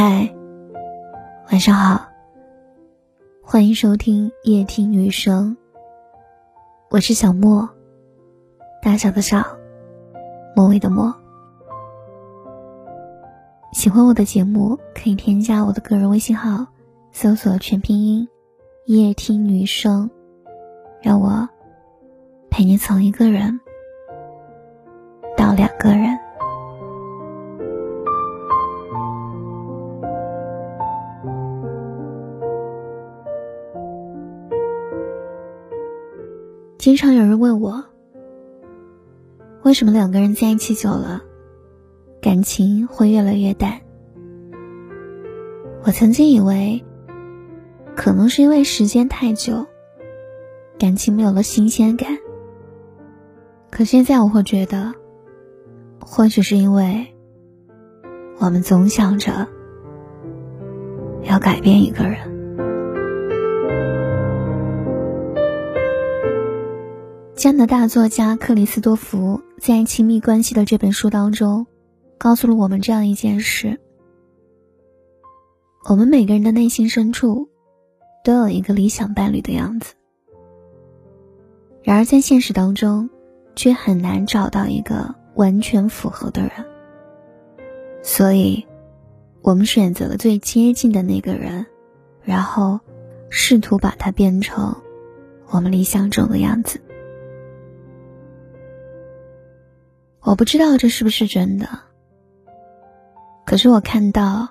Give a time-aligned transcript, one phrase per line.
[0.00, 0.32] 嗨，
[1.50, 2.06] 晚上好，
[3.42, 5.56] 欢迎收听夜听女生。
[6.88, 7.68] 我是小莫，
[8.80, 9.44] 大小的小，
[10.54, 11.12] 末尾的末。
[13.72, 16.68] 喜欢我的节目，可以添加我的个人微信号，
[17.10, 18.28] 搜索全拼音
[18.86, 20.08] “夜听女生”，
[21.02, 21.48] 让我
[22.50, 23.58] 陪你从一个人
[25.36, 26.16] 到两个人。
[36.78, 37.84] 经常有人问我，
[39.64, 41.22] 为什么两个人在一起久了，
[42.22, 43.80] 感情会越来越淡？
[45.82, 46.84] 我曾经以为，
[47.96, 49.66] 可能是因为时间太久，
[50.78, 52.16] 感情没有了新鲜感。
[53.70, 54.94] 可现在我会觉得，
[56.00, 57.08] 或许是因为，
[58.38, 59.48] 我们总想着
[61.24, 62.37] 要改变一个人。
[67.38, 71.68] 加拿大作家克里斯多福在《亲密关系》的这本书当中，
[72.18, 73.78] 告诉了我们这样一件事：
[75.88, 77.48] 我们每个人的内心深处，
[78.24, 79.94] 都有一个理想伴侣的样子。
[81.84, 83.08] 然而在现实当中，
[83.54, 86.50] 却很难找到一个完全符合的人。
[88.02, 88.66] 所以，
[89.42, 91.66] 我们选择了最接近的那个人，
[92.20, 92.80] 然后
[93.30, 94.74] 试图把他变成
[95.46, 96.80] 我们理想中的样子。
[100.28, 101.66] 我不知道这是不是真的，
[103.46, 104.46] 可是我看到，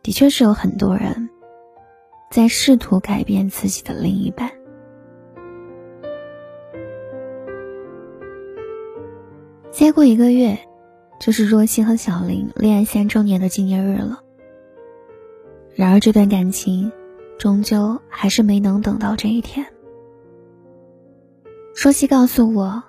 [0.00, 1.28] 的确是有很多人
[2.30, 4.48] 在试图改变自己的另一半。
[9.72, 10.56] 再过一个月，
[11.18, 14.20] 就是若曦和小林恋爱三周年的纪念日了。
[15.74, 16.92] 然而，这段感情
[17.40, 19.66] 终究还是没能等到这一天。
[21.74, 22.80] 若曦告诉我。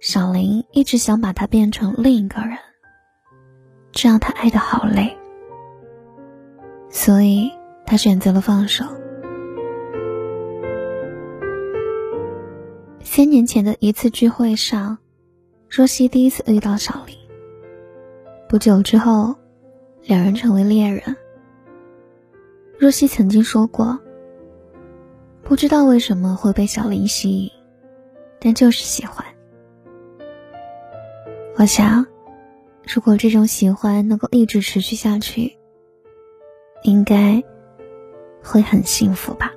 [0.00, 2.56] 小林一直想把他变成另一个人，
[3.92, 5.14] 这样他爱的好累，
[6.88, 7.52] 所以
[7.84, 8.86] 他选择了放手。
[13.02, 14.96] 三年前的一次聚会上，
[15.68, 17.14] 若曦第一次遇到小林。
[18.48, 19.36] 不久之后，
[20.04, 21.14] 两人成为恋人。
[22.78, 24.00] 若曦曾经说过，
[25.42, 27.50] 不知道为什么会被小林吸引，
[28.40, 29.22] 但就是喜欢。
[31.60, 32.06] 我想，
[32.88, 35.58] 如果这种喜欢能够一直持续下去，
[36.84, 37.44] 应该
[38.42, 39.52] 会很幸福吧。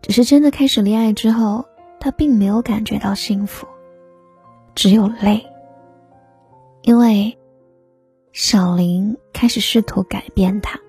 [0.00, 1.66] 只是真的开始恋爱之后，
[2.00, 3.66] 他并没有感觉到幸福，
[4.74, 5.44] 只有累。
[6.80, 7.36] 因为
[8.32, 10.80] 小林开始试图改变他。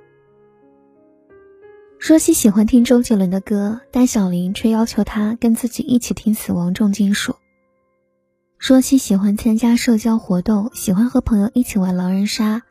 [1.99, 7.35] 若曦喜欢听周杰伦的歌，但小林却要求他跟自己一起听死亡重金属。
[8.59, 12.63] 若曦喜欢参加社交活动，喜欢和朋友一起玩狼人杀，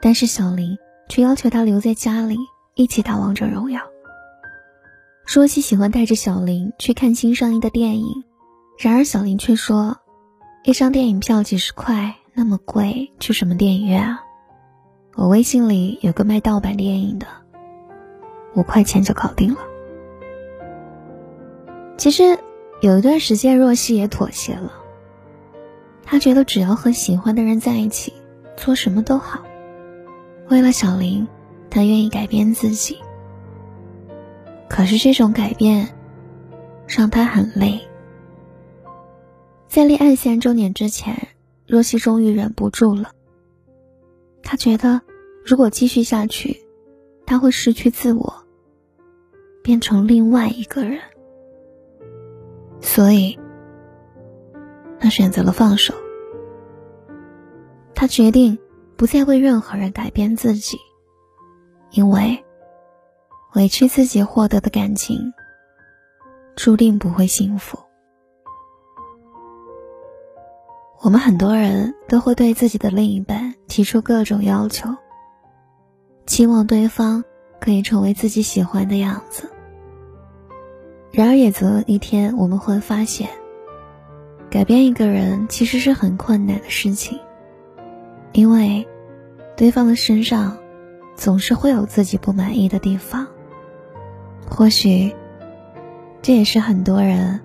[0.00, 0.76] 但是小林
[1.08, 2.36] 却要求他留在家里
[2.74, 3.80] 一起打王者荣耀。
[5.26, 8.22] 若曦喜欢带着小林去看新上映的电影，
[8.78, 9.96] 然而小林却说，
[10.62, 14.20] 一张电影票几十块，那么贵，去什么电影院啊？
[15.16, 17.26] 我微信里有个卖盗版电影的，
[18.54, 19.60] 五块钱就搞定了。
[21.96, 22.38] 其实
[22.82, 24.74] 有一段时间，若曦也妥协了。
[26.10, 28.12] 他觉得只要和喜欢的人在一起，
[28.56, 29.44] 做什么都好。
[30.48, 31.28] 为了小林，
[31.70, 32.98] 他愿意改变自己。
[34.68, 35.94] 可是这种改变，
[36.88, 37.80] 让他很累。
[39.68, 41.28] 在恋爱三周年之前，
[41.64, 43.12] 若曦终于忍不住了。
[44.42, 45.02] 他觉得，
[45.44, 46.60] 如果继续下去，
[47.24, 48.34] 他会失去自我，
[49.62, 50.98] 变成另外一个人。
[52.80, 53.38] 所以。
[55.00, 55.94] 他选择了放手，
[57.94, 58.58] 他决定
[58.96, 60.76] 不再为任何人改变自己，
[61.90, 62.44] 因为
[63.54, 65.32] 委屈自己获得的感情，
[66.54, 67.78] 注定不会幸福。
[71.00, 74.94] 我们很多人都会对自己的另一半提出各种要求，
[76.26, 77.24] 期望对方
[77.58, 79.50] 可以成为自己喜欢的样子。
[81.10, 83.39] 然而，也总有一天我们会发现。
[84.50, 87.20] 改变一个人其实是很困难的事情，
[88.32, 88.86] 因为
[89.56, 90.58] 对方的身上
[91.14, 93.28] 总是会有自己不满意的地方。
[94.50, 95.14] 或许
[96.20, 97.40] 这也是很多人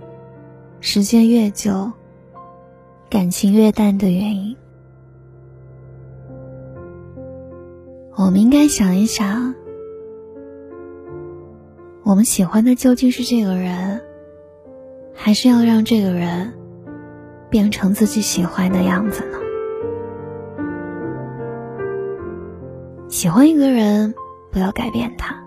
[0.80, 1.92] 时间越久，
[3.08, 4.58] 感情越淡的原因。
[8.16, 9.54] 我们应该想一想，
[12.04, 14.02] 我们喜欢的究竟是这个人，
[15.14, 16.54] 还是要让这个人
[17.56, 19.38] 变成自己喜欢的样子呢？
[23.08, 24.14] 喜欢一个人，
[24.52, 25.42] 不要改变他，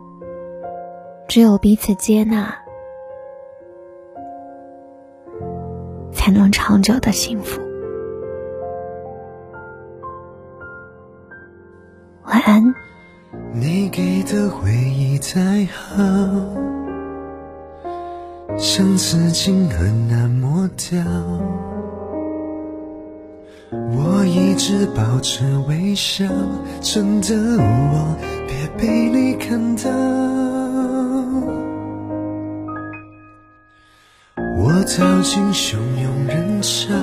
[1.28, 2.54] 只有彼此接纳，
[6.10, 7.60] 才能长久的幸福。
[12.24, 12.74] 晚安。
[13.52, 15.94] 你给的回忆太好，
[18.56, 21.04] 像刺青很难抹掉。
[23.70, 26.24] 我一直保持微笑，
[26.80, 28.16] 真的我
[28.46, 29.90] 别被你看到。
[34.56, 36.94] 我走进汹涌人潮。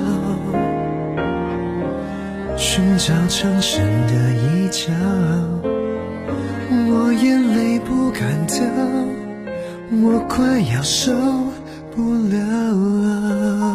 [2.58, 4.92] 寻找藏身的一角，
[6.90, 8.64] 我眼泪不敢掉，
[10.02, 11.14] 我快要受
[11.96, 13.75] 不了。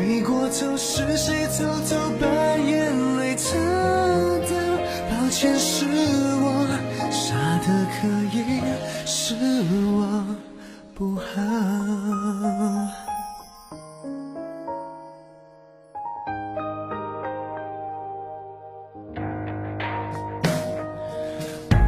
[0.00, 2.26] 回过头，是谁偷偷把
[2.56, 3.54] 眼泪擦
[4.48, 4.56] 掉？
[5.10, 5.84] 抱歉，是
[6.40, 6.66] 我
[7.10, 7.66] 傻的
[8.00, 8.62] 可以，
[9.04, 9.34] 是
[9.84, 10.24] 我
[10.94, 11.22] 不好。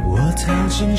[0.05, 0.95] 我逃进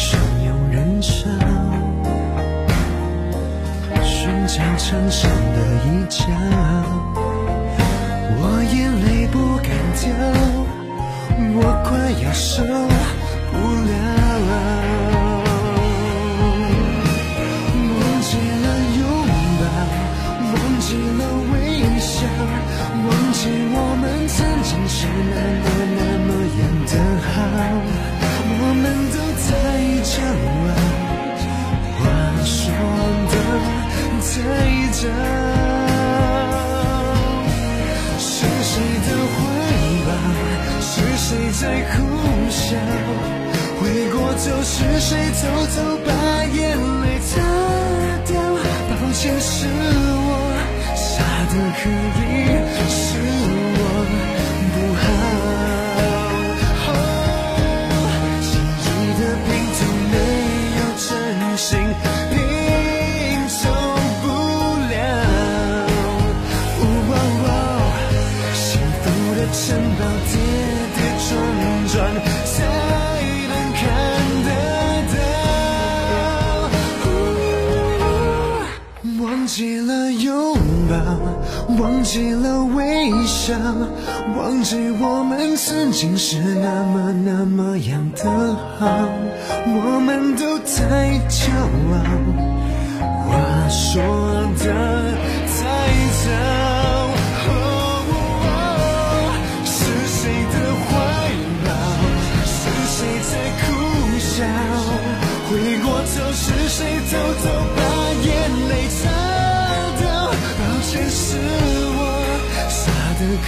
[4.24, 6.24] 寻找藏身的一角。
[8.40, 8.42] 我
[8.72, 8.74] 眼
[9.04, 9.68] 泪不敢
[10.00, 10.08] 掉，
[11.60, 11.92] 我快
[12.24, 12.64] 要受
[13.52, 13.54] 不
[13.90, 14.23] 了。
[35.04, 35.12] 太早。
[38.18, 38.72] 是谁
[39.06, 39.36] 的怀
[40.06, 40.08] 抱？
[40.80, 41.28] 是谁
[41.60, 41.62] 在
[41.92, 41.94] 苦
[42.50, 42.64] 笑？
[43.80, 45.10] 回过头，是谁
[45.40, 45.42] 偷
[45.74, 46.08] 偷把
[46.46, 46.58] 眼
[47.02, 47.32] 泪擦
[48.26, 48.32] 掉？
[48.90, 50.28] 抱歉，是我
[50.96, 51.12] 傻
[51.50, 51.82] 的可
[52.20, 52.26] 以，
[52.88, 53.02] 是
[53.76, 53.82] 我。
[54.74, 55.04] 不好
[82.14, 83.56] 记了微笑，
[84.38, 88.22] 忘记我们曾经是那么那么样的
[88.78, 88.86] 好，
[89.66, 91.50] 我们都太骄
[91.90, 92.53] 傲，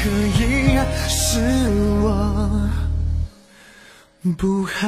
[0.02, 0.10] 可
[0.42, 1.40] 以，是
[2.02, 2.06] 我
[4.36, 4.86] 不好。